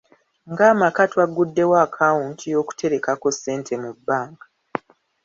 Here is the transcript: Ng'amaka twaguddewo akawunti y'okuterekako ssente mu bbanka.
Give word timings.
Ng'amaka 0.51 1.01
twaguddewo 1.11 1.75
akawunti 1.85 2.45
y'okuterekako 2.53 3.27
ssente 3.35 3.73
mu 3.83 3.91
bbanka. 3.97 4.45